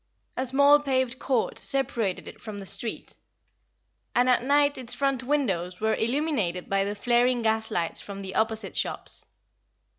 A 0.35 0.47
small 0.47 0.79
paved 0.79 1.19
court 1.19 1.59
separated 1.59 2.27
it 2.27 2.41
from 2.41 2.57
the 2.57 2.65
street; 2.65 3.17
and 4.15 4.27
at 4.27 4.41
night 4.43 4.75
its 4.79 4.95
front 4.95 5.23
windows 5.23 5.79
were 5.79 5.93
illuminated 5.93 6.67
by 6.67 6.83
the 6.83 6.95
flaring 6.95 7.43
gaslights 7.43 8.01
from 8.01 8.21
the 8.21 8.33
opposite 8.33 8.75
shops. 8.75 9.23